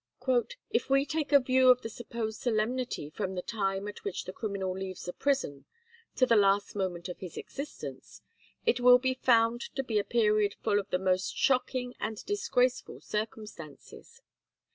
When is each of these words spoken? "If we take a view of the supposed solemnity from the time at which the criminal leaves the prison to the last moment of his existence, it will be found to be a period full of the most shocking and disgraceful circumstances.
"If 0.71 0.89
we 0.89 1.05
take 1.05 1.31
a 1.31 1.39
view 1.39 1.69
of 1.69 1.83
the 1.83 1.87
supposed 1.89 2.41
solemnity 2.41 3.11
from 3.11 3.35
the 3.35 3.43
time 3.43 3.87
at 3.87 4.03
which 4.03 4.23
the 4.23 4.33
criminal 4.33 4.71
leaves 4.75 5.05
the 5.05 5.13
prison 5.13 5.65
to 6.15 6.25
the 6.25 6.35
last 6.35 6.75
moment 6.75 7.07
of 7.07 7.19
his 7.19 7.37
existence, 7.37 8.23
it 8.65 8.79
will 8.79 8.97
be 8.97 9.13
found 9.13 9.61
to 9.75 9.83
be 9.83 9.99
a 9.99 10.03
period 10.03 10.55
full 10.55 10.79
of 10.79 10.89
the 10.89 10.97
most 10.97 11.37
shocking 11.37 11.93
and 11.99 12.25
disgraceful 12.25 12.99
circumstances. 12.99 14.23